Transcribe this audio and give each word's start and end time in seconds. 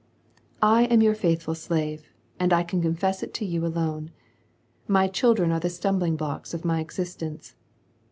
"I 0.63 0.85
am 0.85 1.03
your 1.03 1.13
faithful 1.13 1.53
slave, 1.53 2.07
and 2.39 2.51
I 2.51 2.63
can 2.63 2.81
confess 2.81 3.21
it 3.21 3.35
to 3.35 3.45
you 3.45 3.63
alone. 3.67 4.09
My 4.87 5.07
children 5.07 5.51
are 5.51 5.59
the 5.59 5.69
stumbling 5.69 6.15
blocks 6.15 6.55
of 6.55 6.65
my 6.65 6.79
existence. 6.79 7.53